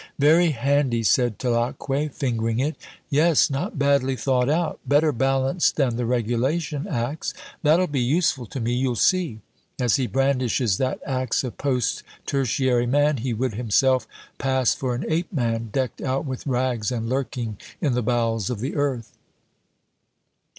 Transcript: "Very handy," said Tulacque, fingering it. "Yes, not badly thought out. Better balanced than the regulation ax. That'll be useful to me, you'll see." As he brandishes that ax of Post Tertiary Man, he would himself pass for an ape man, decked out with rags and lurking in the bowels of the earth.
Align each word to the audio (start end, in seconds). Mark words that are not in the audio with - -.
"Very 0.17 0.49
handy," 0.49 1.03
said 1.03 1.37
Tulacque, 1.37 1.85
fingering 2.11 2.57
it. 2.57 2.75
"Yes, 3.11 3.51
not 3.51 3.77
badly 3.77 4.15
thought 4.15 4.49
out. 4.49 4.79
Better 4.83 5.11
balanced 5.11 5.75
than 5.75 5.95
the 5.95 6.07
regulation 6.07 6.87
ax. 6.87 7.35
That'll 7.61 7.85
be 7.85 7.99
useful 8.01 8.47
to 8.47 8.59
me, 8.59 8.73
you'll 8.73 8.95
see." 8.95 9.41
As 9.79 9.97
he 9.97 10.07
brandishes 10.07 10.79
that 10.79 10.99
ax 11.05 11.43
of 11.43 11.59
Post 11.59 12.01
Tertiary 12.25 12.87
Man, 12.87 13.17
he 13.17 13.31
would 13.31 13.53
himself 13.53 14.07
pass 14.39 14.73
for 14.73 14.95
an 14.95 15.05
ape 15.07 15.31
man, 15.31 15.69
decked 15.71 16.01
out 16.01 16.25
with 16.25 16.47
rags 16.47 16.91
and 16.91 17.07
lurking 17.07 17.59
in 17.79 17.93
the 17.93 18.01
bowels 18.01 18.49
of 18.49 18.59
the 18.59 18.75
earth. 18.75 19.11